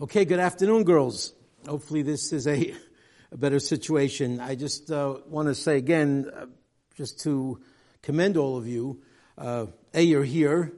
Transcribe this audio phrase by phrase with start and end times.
[0.00, 1.32] Okay, good afternoon, girls.
[1.68, 2.74] Hopefully, this is a,
[3.30, 4.40] a better situation.
[4.40, 6.46] I just uh, want to say again, uh,
[6.96, 7.60] just to
[8.02, 9.02] commend all of you.
[9.38, 10.72] Uh, a, you're here.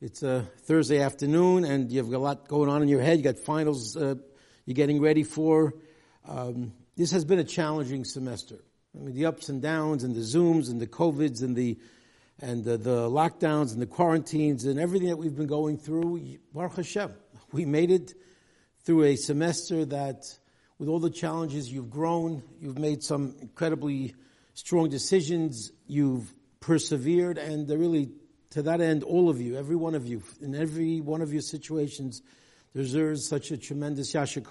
[0.00, 3.18] It's a Thursday afternoon, and you have got a lot going on in your head.
[3.18, 4.14] You got finals uh,
[4.64, 5.74] you're getting ready for.
[6.26, 8.56] Um, this has been a challenging semester.
[8.98, 11.78] I mean, the ups and downs, and the zooms, and the covids, and the
[12.40, 16.38] and the, the lockdowns, and the quarantines, and everything that we've been going through.
[16.54, 17.12] Baruch Hashem,
[17.52, 18.14] we made it
[18.84, 20.38] through a semester that,
[20.78, 24.14] with all the challenges, you've grown, you've made some incredibly
[24.54, 28.10] strong decisions, you've persevered, and really,
[28.50, 31.42] to that end, all of you, every one of you, in every one of your
[31.42, 32.22] situations,
[32.74, 34.42] deserves such a tremendous yasher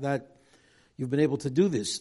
[0.00, 0.36] that
[0.96, 2.00] you've been able to do this.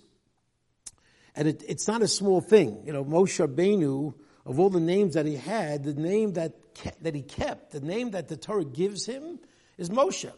[1.35, 2.81] And it, it's not a small thing.
[2.85, 4.13] You know, Moshe Rabbeinu,
[4.45, 6.53] of all the names that he had, the name that,
[7.01, 9.39] that he kept, the name that the Torah gives him
[9.77, 10.31] is Moshe.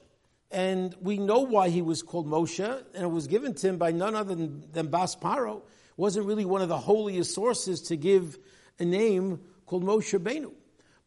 [0.49, 3.91] And we know why he was called Moshe, and it was given to him by
[3.91, 5.57] none other than, than Bas Paro.
[5.57, 5.63] It
[5.97, 8.37] wasn't really one of the holiest sources to give
[8.79, 10.53] a name called Moshe Benu.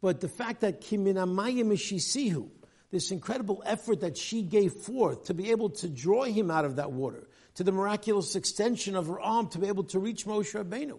[0.02, 2.48] But the fact that Kiminamayim Ishisihu,
[2.90, 6.76] this incredible effort that she gave forth to be able to draw him out of
[6.76, 10.54] that water, to the miraculous extension of her arm to be able to reach Moshe
[10.54, 10.98] Rabbeinu,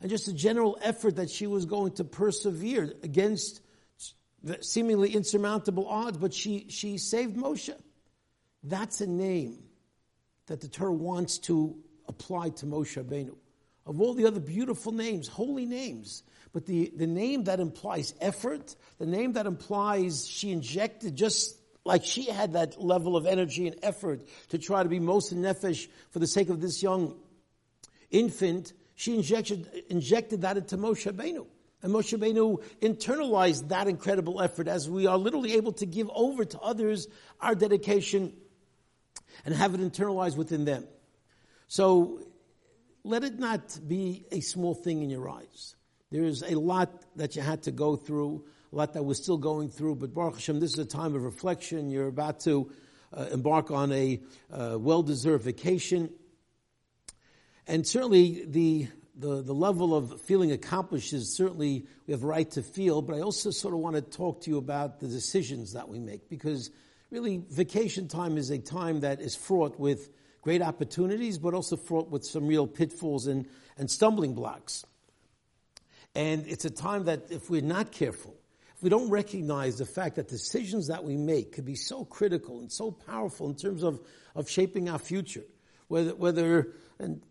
[0.00, 3.60] and just the general effort that she was going to persevere against
[4.60, 7.74] seemingly insurmountable odds, but she, she saved Moshe.
[8.62, 9.58] That's a name
[10.46, 11.76] that the Torah wants to
[12.08, 13.34] apply to Moshe Rabbeinu.
[13.86, 18.74] Of all the other beautiful names, holy names, but the, the name that implies effort,
[18.98, 23.76] the name that implies she injected just like she had that level of energy and
[23.82, 27.14] effort to try to be moser nefesh for the sake of this young
[28.10, 31.46] infant, she injected, injected that into Moshe Rabbeinu.
[31.84, 36.42] And Moshe Rabbeinu internalized that incredible effort as we are literally able to give over
[36.46, 37.08] to others
[37.42, 38.32] our dedication
[39.44, 40.86] and have it internalized within them.
[41.66, 42.22] So
[43.04, 45.76] let it not be a small thing in your eyes.
[46.10, 49.36] There is a lot that you had to go through, a lot that we're still
[49.36, 51.90] going through, but Baruch Hashem, this is a time of reflection.
[51.90, 52.72] You're about to
[53.12, 56.08] uh, embark on a uh, well-deserved vacation.
[57.66, 62.50] And certainly the the, the level of feeling accomplished is certainly we have a right
[62.52, 65.72] to feel, but I also sort of want to talk to you about the decisions
[65.74, 66.70] that we make because
[67.10, 70.10] really vacation time is a time that is fraught with
[70.42, 73.46] great opportunities, but also fraught with some real pitfalls and,
[73.78, 74.84] and stumbling blocks.
[76.14, 78.34] And it's a time that if we're not careful,
[78.76, 82.60] if we don't recognize the fact that decisions that we make could be so critical
[82.60, 84.00] and so powerful in terms of,
[84.34, 85.44] of shaping our future,
[85.88, 87.22] whether, whether, and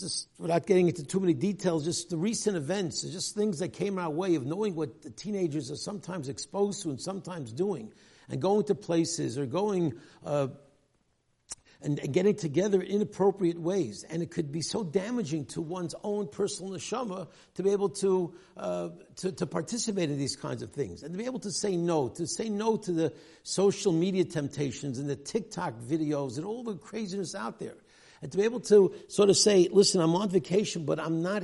[0.00, 3.98] just without getting into too many details, just the recent events, just things that came
[3.98, 7.92] our way of knowing what the teenagers are sometimes exposed to and sometimes doing,
[8.28, 9.94] and going to places or going
[10.24, 10.48] uh,
[11.80, 14.04] and, and, getting together in inappropriate ways.
[14.08, 18.34] And it could be so damaging to one's own personal neshama to be able to,
[18.56, 21.76] uh, to, to participate in these kinds of things and to be able to say
[21.76, 23.12] no, to say no to the
[23.42, 27.76] social media temptations and the TikTok videos and all the craziness out there
[28.24, 31.42] and to be able to sort of say, listen, I'm on vacation, but I'm not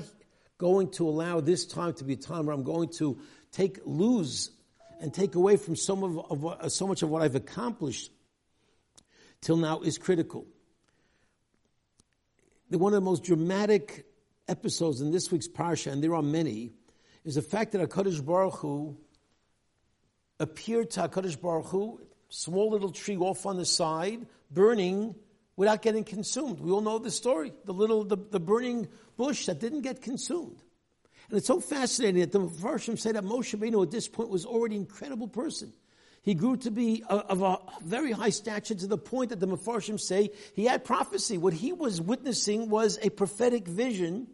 [0.56, 3.18] going to allow this time to be a time where I'm going to
[3.52, 4.50] take, lose
[4.98, 8.10] and take away from some of, of so much of what I've accomplished
[9.42, 10.46] till now is critical.
[12.70, 14.06] One of the most dramatic
[14.48, 16.70] episodes in this week's parsha, and there are many,
[17.26, 18.96] is the fact that HaKadosh Baruch Hu
[20.38, 25.14] appeared to HaKadosh Baruch Hu, small little tree off on the side, burning
[25.60, 26.58] without getting consumed.
[26.58, 28.88] We all know the story, the little, the, the burning
[29.18, 30.56] bush that didn't get consumed.
[31.28, 34.46] And it's so fascinating that the Mepharshim say that Moshe Rabbeinu at this point was
[34.46, 35.74] already an incredible person.
[36.22, 40.00] He grew to be of a very high stature to the point that the Mepharshim
[40.00, 41.36] say he had prophecy.
[41.36, 44.28] What he was witnessing was a prophetic vision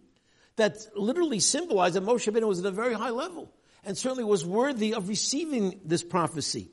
[0.55, 4.47] that literally symbolized that Moshe Rabbeinu was at a very high level and certainly was
[4.47, 6.71] worthy of receiving this prophecy.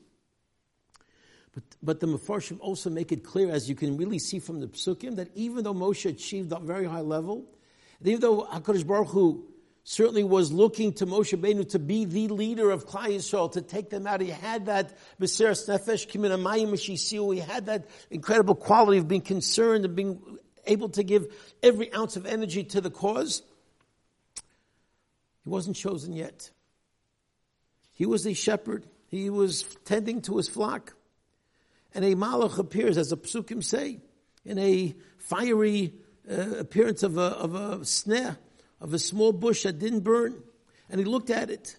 [1.54, 4.66] But, but the Mefarshim also make it clear, as you can really see from the
[4.66, 7.44] Psukim, that even though Moshe achieved a very high level,
[8.02, 9.46] even though HaKadosh Baruch Hu
[9.84, 13.90] certainly was looking to Moshe Benu to be the leader of Klal Yisrael, to take
[13.90, 14.20] them out.
[14.20, 19.94] He had that Mesiras Nefesh Kiminamayim He had that incredible quality of being concerned and
[19.94, 20.20] being
[20.66, 21.26] able to give
[21.62, 23.42] every ounce of energy to the cause.
[25.44, 26.50] He wasn't chosen yet.
[27.92, 28.86] He was a shepherd.
[29.06, 30.94] He was tending to his flock
[31.94, 34.00] and a malach appears, as the psukim say,
[34.44, 35.94] in a fiery
[36.30, 38.36] uh, appearance of a, of a sneh,
[38.80, 40.42] of a small bush that didn't burn.
[40.90, 41.76] And he looked at it.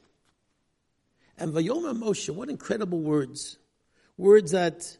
[1.37, 3.57] And Vayoma Moshe, what incredible words.
[4.17, 4.97] Words that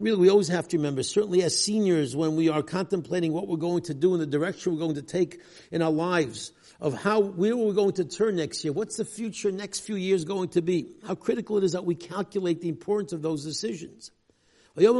[0.00, 3.56] really we always have to remember, certainly as seniors, when we are contemplating what we're
[3.56, 5.40] going to do and the direction we're going to take
[5.70, 9.52] in our lives, of how, where we're going to turn next year, what's the future
[9.52, 13.12] next few years going to be, how critical it is that we calculate the importance
[13.12, 14.10] of those decisions.
[14.74, 14.94] Let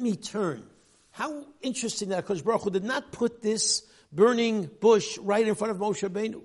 [0.00, 0.64] me turn.
[1.10, 3.82] How interesting that Kosh Baruch Hu did not put this
[4.12, 6.42] burning bush right in front of Moshe Rabbeinu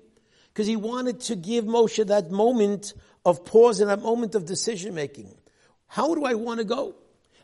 [0.48, 2.94] because he wanted to give Moshe that moment
[3.24, 5.34] of pause and that moment of decision making.
[5.86, 6.96] How do I want to go?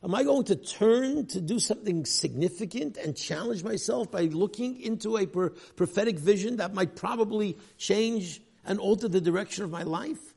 [0.03, 5.19] Am I going to turn to do something significant and challenge myself by looking into
[5.19, 10.35] a prophetic vision that might probably change and alter the direction of my life?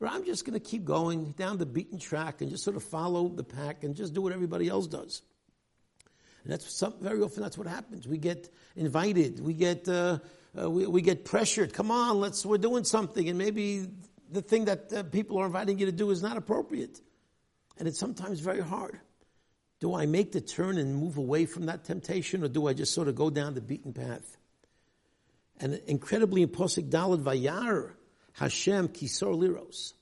[0.00, 2.82] Or I'm just going to keep going down the beaten track and just sort of
[2.82, 5.22] follow the pack and just do what everybody else does.
[6.42, 8.06] And that's some, very often that's what happens.
[8.06, 10.18] We get invited, we get uh,
[10.56, 11.72] uh, we, we, get pressured.
[11.72, 13.28] Come on, let's, we're doing something.
[13.28, 13.86] And maybe
[14.30, 17.00] the thing that uh, people are inviting you to do is not appropriate.
[17.78, 19.00] And it's sometimes very hard.
[19.80, 22.94] Do I make the turn and move away from that temptation, or do I just
[22.94, 24.36] sort of go down the beaten path?
[25.60, 27.92] And incredibly in Posik Dalad Vayar,
[28.32, 29.92] Hashem Kisor Liros.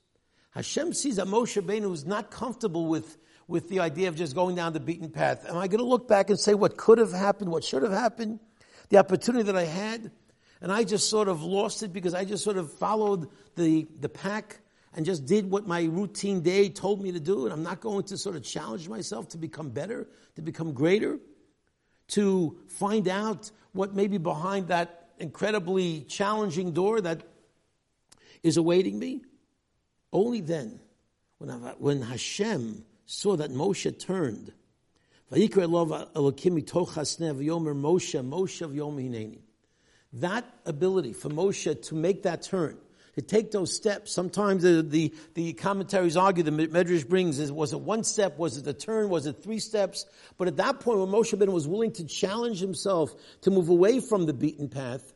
[0.51, 3.17] Hashem sees that Moshe Rabbeinu is not comfortable with,
[3.47, 5.45] with the idea of just going down the beaten path.
[5.47, 7.91] Am I going to look back and say what could have happened, what should have
[7.91, 8.39] happened,
[8.89, 10.11] the opportunity that I had?
[10.63, 14.07] and I just sort of lost it because I just sort of followed the, the
[14.07, 14.61] pack
[14.95, 17.43] and just did what my routine day told me to do.
[17.43, 20.07] And I'm not going to sort of challenge myself to become better,
[20.37, 21.19] to become greater,
[22.09, 27.21] to find out what may be behind that incredibly challenging door that
[28.41, 29.21] is awaiting me.
[30.11, 30.79] Only then,
[31.37, 34.51] when, when Hashem saw that Moshe turned,
[40.13, 42.77] that ability for Moshe to make that turn,
[43.15, 44.11] to take those steps.
[44.11, 48.57] Sometimes the, the, the commentaries argue, the Medrash brings, is, was it one step, was
[48.57, 50.05] it a turn, was it three steps?
[50.37, 53.99] But at that point when Moshe Ben was willing to challenge himself to move away
[53.99, 55.13] from the beaten path,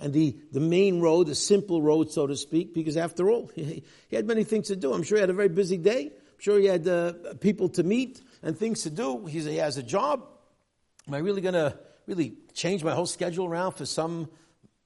[0.00, 3.84] and the, the main road, the simple road, so to speak, because after all, he,
[4.08, 4.92] he had many things to do.
[4.92, 6.06] I'm sure he had a very busy day.
[6.06, 9.26] I'm sure he had uh, people to meet and things to do.
[9.26, 10.26] He's, he has a job.
[11.06, 14.28] Am I really going to really change my whole schedule around for some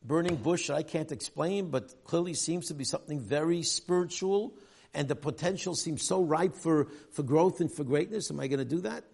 [0.02, 4.54] burning bush I can't explain, but clearly seems to be something very spiritual
[4.94, 8.30] and the potential seems so ripe for, for growth and for greatness.
[8.30, 9.04] Am I going to do that?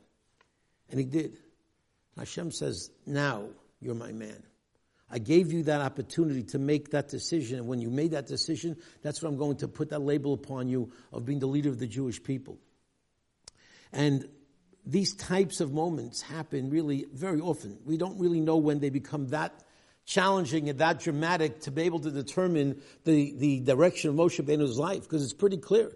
[0.90, 1.38] And he did.
[2.16, 3.48] Hashem says, now
[3.80, 4.42] you're my man.
[5.10, 7.58] I gave you that opportunity to make that decision.
[7.58, 10.68] And when you made that decision, that's what I'm going to put that label upon
[10.68, 12.58] you of being the leader of the Jewish people.
[13.92, 14.28] And
[14.86, 17.78] these types of moments happen really very often.
[17.84, 19.63] We don't really know when they become that
[20.04, 24.78] challenging and that dramatic to be able to determine the, the direction of Moshe Rabbeinu's
[24.78, 25.92] life, because it's pretty clear.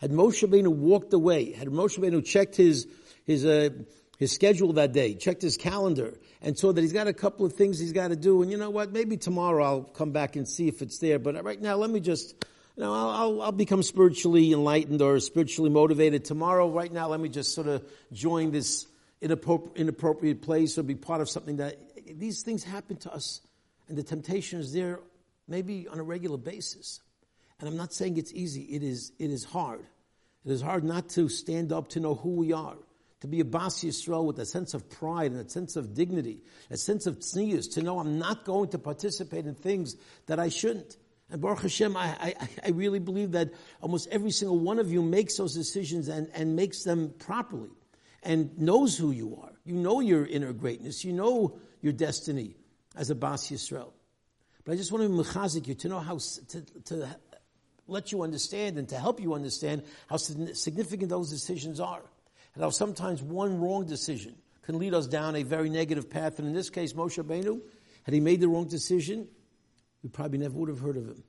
[0.00, 2.86] Had Moshe Rabbeinu walked away, had Moshe Rabbeinu checked his,
[3.24, 3.70] his, uh,
[4.18, 7.52] his schedule that day, checked his calendar, and saw that he's got a couple of
[7.52, 10.48] things he's got to do, and you know what, maybe tomorrow I'll come back and
[10.48, 12.34] see if it's there, but right now let me just
[12.76, 16.68] you know, I'll, I'll, I'll, become spiritually enlightened or spiritually motivated tomorrow.
[16.68, 18.88] Right now, let me just sort of join this
[19.20, 21.78] inappropriate place or be part of something that
[22.12, 23.40] these things happen to us,
[23.88, 25.00] and the temptation is there
[25.48, 27.00] maybe on a regular basis.
[27.60, 28.62] And I'm not saying it's easy.
[28.62, 29.12] It is.
[29.18, 29.84] It is hard.
[30.44, 32.76] It is hard not to stand up to know who we are,
[33.20, 36.42] to be a Bas Yisrael with a sense of pride and a sense of dignity,
[36.70, 40.50] a sense of tznius, to know I'm not going to participate in things that I
[40.50, 40.98] shouldn't.
[41.30, 42.34] And Baruch Hashem, I, I,
[42.66, 43.50] I, really believe that
[43.80, 47.70] almost every single one of you makes those decisions and, and makes them properly
[48.22, 49.52] and knows who you are.
[49.64, 51.02] You know your inner greatness.
[51.04, 52.56] You know your destiny
[52.96, 53.92] as a Bas Yisrael.
[54.64, 57.16] But I just want to mechazik you to know how, to, to
[57.86, 62.02] let you understand and to help you understand how significant those decisions are.
[62.54, 66.38] And how sometimes one wrong decision can lead us down a very negative path.
[66.38, 67.60] And in this case, Moshe Benu,
[68.04, 69.28] had he made the wrong decision,
[70.02, 71.22] we probably never would have heard of him.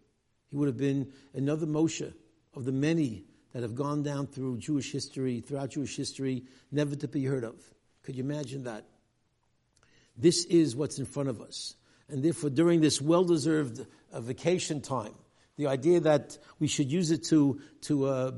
[0.50, 2.14] He would have been another Moshe
[2.54, 7.08] of the many that have gone down through Jewish history, throughout Jewish history, never to
[7.10, 7.56] be heard of.
[8.04, 8.86] Could you imagine that?
[10.18, 11.76] This is what's in front of us.
[12.10, 15.16] And therefore, during this well deserved uh, vacation time,
[15.58, 18.32] the idea that we should use it to, to uh,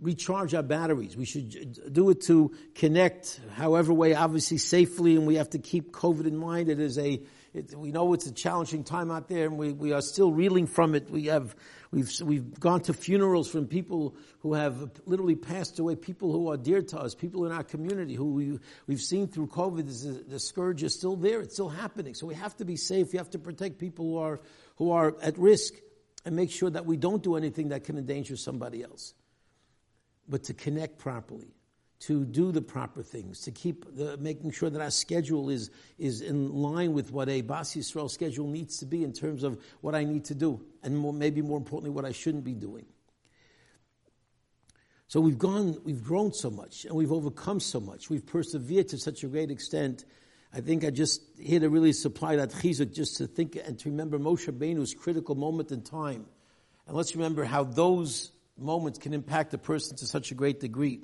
[0.00, 1.16] recharge our batteries.
[1.16, 5.92] We should do it to connect, however way, obviously safely, and we have to keep
[5.92, 6.68] COVID in mind.
[6.68, 7.20] It is a
[7.56, 10.66] it, we know it's a challenging time out there, and we, we are still reeling
[10.66, 11.10] from it.
[11.10, 11.56] We have
[11.90, 16.56] we've we've gone to funerals from people who have literally passed away, people who are
[16.56, 20.28] dear to us, people in our community who we we've seen through COVID.
[20.28, 22.14] The scourge is still there; it's still happening.
[22.14, 23.12] So we have to be safe.
[23.12, 24.40] We have to protect people who are
[24.76, 25.74] who are at risk.
[26.26, 29.14] and make sure that we don't do anything that can endanger somebody else.
[30.28, 31.54] But to connect properly,
[31.98, 36.20] to do the proper things, to keep the, making sure that our schedule is, is
[36.20, 39.94] in line with what a Bas Yisrael schedule needs to be in terms of what
[39.94, 42.84] I need to do, and more, maybe more importantly, what I shouldn't be doing.
[45.08, 48.10] So we've gone, we've grown so much, and we've overcome so much.
[48.10, 50.04] We've persevered to such a great extent.
[50.52, 53.88] I think I just here to really supply that chizuk, just to think and to
[53.88, 56.26] remember Moshe Rabbeinu's critical moment in time.
[56.86, 61.02] And let's remember how those moments can impact a person to such a great degree.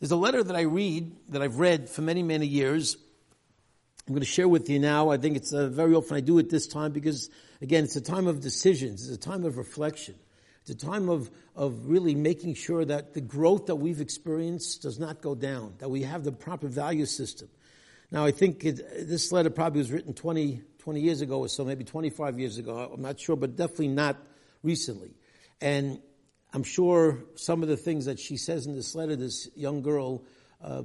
[0.00, 2.96] There's a letter that I read, that I've read for many, many years.
[4.08, 5.10] I'm going to share with you now.
[5.10, 7.28] I think it's uh, very often I do it this time because,
[7.60, 9.06] again, it's a time of decisions.
[9.06, 10.14] It's a time of reflection.
[10.62, 14.98] It's a time of, of really making sure that the growth that we've experienced does
[14.98, 17.48] not go down, that we have the proper value system.
[18.10, 21.62] Now, I think it, this letter probably was written 20, 20 years ago or so,
[21.62, 22.90] maybe 25 years ago.
[22.92, 24.16] I'm not sure, but definitely not
[24.62, 25.10] recently.
[25.60, 26.00] And
[26.52, 30.24] I'm sure some of the things that she says in this letter, this young girl,
[30.62, 30.82] uh,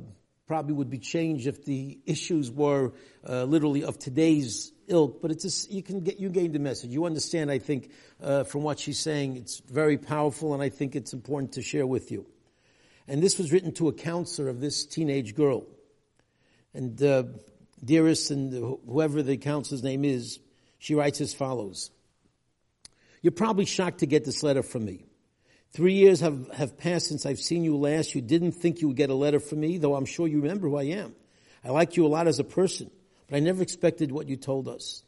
[0.48, 2.94] probably would be changed if the issues were
[3.28, 5.22] uh, literally of today's ilk.
[5.22, 6.92] But it's a, you can get you gain the message.
[6.92, 7.92] You understand, I think,
[8.22, 11.88] uh, from what she's saying, it's very powerful, and I think it's important to share
[11.88, 12.26] with you.
[13.08, 15.66] And this was written to a counselor of this teenage girl,
[16.74, 17.24] and uh,
[17.84, 18.52] dearest and
[18.86, 20.40] whoever the counselor's name is,
[20.78, 21.92] she writes as follows.
[23.22, 25.05] You're probably shocked to get this letter from me.
[25.76, 28.16] Three years have, have passed since I've seen you last.
[28.16, 30.70] You didn't think you would get a letter from me, though I'm sure you remember
[30.70, 31.14] who I am.
[31.66, 32.90] I like you a lot as a person,
[33.28, 35.04] but I never expected what you told us.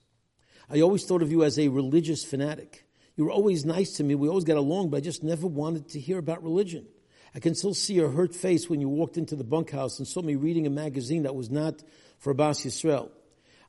[0.69, 2.85] I always thought of you as a religious fanatic.
[3.15, 4.13] You were always nice to me.
[4.15, 6.85] We always got along, but I just never wanted to hear about religion.
[7.33, 10.21] I can still see your hurt face when you walked into the bunkhouse and saw
[10.21, 11.81] me reading a magazine that was not
[12.19, 13.09] for a Bas Yisrael.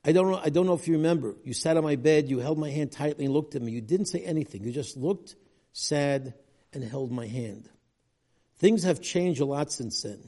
[0.05, 1.37] I don't know, I don't know if you remember.
[1.45, 3.71] You sat on my bed, you held my hand tightly and looked at me.
[3.71, 4.65] You didn't say anything.
[4.65, 5.37] You just looked
[5.73, 6.35] sad
[6.73, 7.69] and held my hand.
[8.59, 10.19] Things have changed a lot since then.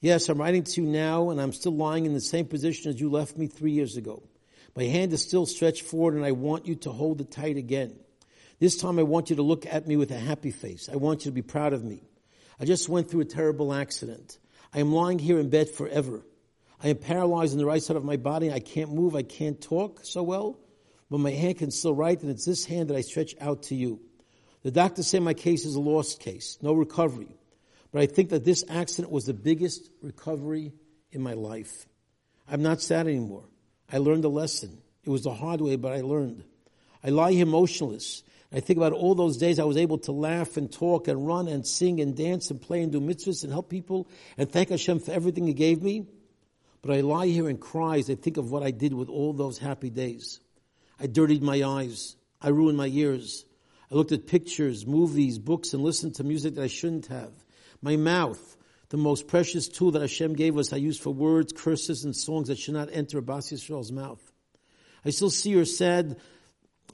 [0.00, 3.00] Yes, I'm writing to you now and I'm still lying in the same position as
[3.00, 4.22] you left me three years ago.
[4.76, 7.98] My hand is still stretched forward and I want you to hold it tight again.
[8.58, 10.88] This time I want you to look at me with a happy face.
[10.92, 12.02] I want you to be proud of me.
[12.60, 14.38] I just went through a terrible accident.
[14.72, 16.26] I am lying here in bed forever.
[16.82, 18.52] I am paralyzed on the right side of my body.
[18.52, 19.16] I can't move.
[19.16, 20.58] I can't talk so well,
[21.10, 23.74] but my hand can still write and it's this hand that I stretch out to
[23.74, 24.00] you.
[24.66, 27.28] The doctors say my case is a lost case, no recovery.
[27.92, 30.72] But I think that this accident was the biggest recovery
[31.12, 31.86] in my life.
[32.50, 33.44] I'm not sad anymore.
[33.92, 34.82] I learned a lesson.
[35.04, 36.42] It was the hard way, but I learned.
[37.04, 38.24] I lie here motionless.
[38.52, 41.46] I think about all those days I was able to laugh and talk and run
[41.46, 44.98] and sing and dance and play and do mitzvahs and help people and thank Hashem
[44.98, 46.08] for everything He gave me.
[46.82, 49.32] But I lie here and cry as I think of what I did with all
[49.32, 50.40] those happy days.
[50.98, 52.16] I dirtied my eyes.
[52.42, 53.45] I ruined my ears.
[53.90, 57.32] I looked at pictures, movies, books, and listened to music that I shouldn't have.
[57.82, 58.56] My mouth,
[58.88, 62.48] the most precious tool that Hashem gave us, I used for words, curses, and songs
[62.48, 64.20] that should not enter a Bas Yisrael's mouth.
[65.04, 66.16] I still see your sad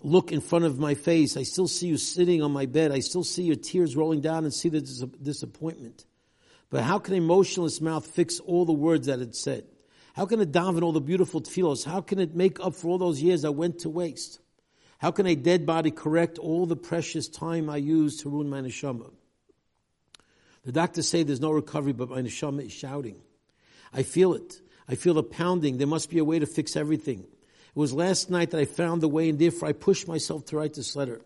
[0.02, 1.36] look in front of my face.
[1.36, 2.92] I still see you sitting on my bed.
[2.92, 6.04] I still see your tears rolling down and see the dis- disappointment.
[6.70, 9.64] But how can a motionless mouth fix all the words that it said?
[10.14, 11.84] How can it daven all the beautiful tefillos?
[11.84, 14.40] How can it make up for all those years that went to waste?
[15.02, 18.60] How can a dead body correct all the precious time I used to ruin my
[18.60, 19.10] neshama?
[20.64, 23.16] The doctors say there's no recovery, but my neshama is shouting.
[23.92, 24.60] I feel it.
[24.88, 25.78] I feel the pounding.
[25.78, 27.18] There must be a way to fix everything.
[27.18, 30.56] It was last night that I found the way, and therefore I pushed myself to
[30.56, 31.20] write this letter.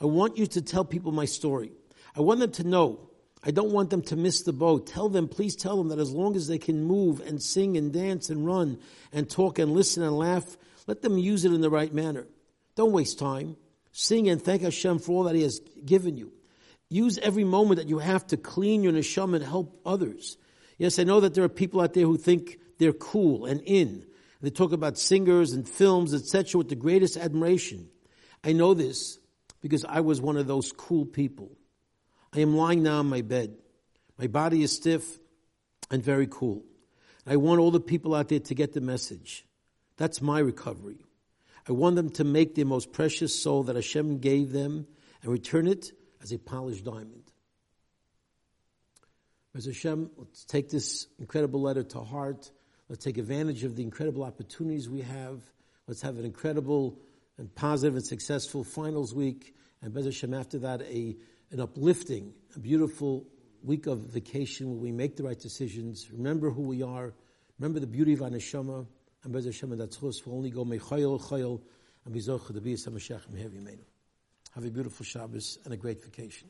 [0.00, 1.72] I want you to tell people my story.
[2.16, 3.10] I want them to know.
[3.42, 4.86] I don't want them to miss the boat.
[4.86, 7.92] Tell them, please tell them that as long as they can move and sing and
[7.92, 8.78] dance and run
[9.12, 12.28] and talk and listen and laugh, let them use it in the right manner.
[12.80, 13.58] Don't waste time.
[13.92, 16.32] Sing and thank Hashem for all that He has given you.
[16.88, 20.38] Use every moment that you have to clean your neshama and help others.
[20.78, 24.06] Yes, I know that there are people out there who think they're cool and in.
[24.40, 27.90] They talk about singers and films, etc., with the greatest admiration.
[28.42, 29.18] I know this
[29.60, 31.50] because I was one of those cool people.
[32.32, 33.58] I am lying now on my bed.
[34.16, 35.04] My body is stiff
[35.90, 36.64] and very cool.
[37.26, 39.44] I want all the people out there to get the message.
[39.98, 41.04] That's my recovery.
[41.68, 44.86] I want them to make their most precious soul that Hashem gave them
[45.22, 47.30] and return it as a polished diamond.
[49.54, 52.50] As Hashem, let's take this incredible letter to heart.
[52.88, 55.42] Let's take advantage of the incredible opportunities we have.
[55.86, 56.98] Let's have an incredible
[57.36, 59.54] and positive and successful finals week.
[59.82, 61.16] And Bez Hashem, after that, a,
[61.50, 63.26] an uplifting, a beautiful
[63.62, 67.12] week of vacation where we make the right decisions, remember who we are,
[67.58, 68.86] remember the beauty of our neshama,
[69.22, 71.60] and Bez Hashem, and that's will only go mechayel chayel
[72.04, 73.78] and be zoche to be a Mashiach Meher
[74.54, 76.48] Have a beautiful Shabbos and a great vacation.